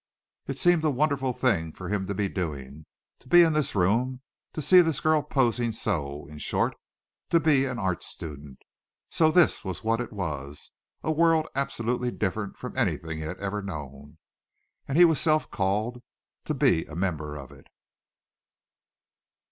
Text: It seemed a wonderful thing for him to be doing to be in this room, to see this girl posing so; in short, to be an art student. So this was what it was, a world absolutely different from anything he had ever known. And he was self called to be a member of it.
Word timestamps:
It 0.47 0.57
seemed 0.57 0.83
a 0.83 0.89
wonderful 0.89 1.31
thing 1.31 1.73
for 1.73 1.87
him 1.89 2.07
to 2.07 2.15
be 2.15 2.27
doing 2.27 2.87
to 3.19 3.27
be 3.29 3.43
in 3.43 3.53
this 3.53 3.75
room, 3.75 4.21
to 4.53 4.59
see 4.59 4.81
this 4.81 4.99
girl 4.99 5.21
posing 5.21 5.71
so; 5.71 6.25
in 6.27 6.39
short, 6.39 6.75
to 7.29 7.39
be 7.39 7.65
an 7.65 7.77
art 7.77 8.01
student. 8.03 8.63
So 9.11 9.29
this 9.29 9.63
was 9.63 9.83
what 9.83 10.01
it 10.01 10.11
was, 10.11 10.71
a 11.03 11.11
world 11.11 11.45
absolutely 11.53 12.09
different 12.09 12.57
from 12.57 12.75
anything 12.75 13.19
he 13.19 13.25
had 13.25 13.37
ever 13.37 13.61
known. 13.61 14.17
And 14.87 14.97
he 14.97 15.05
was 15.05 15.21
self 15.21 15.51
called 15.51 16.01
to 16.45 16.55
be 16.55 16.83
a 16.85 16.95
member 16.95 17.35
of 17.35 17.51
it. 17.51 17.67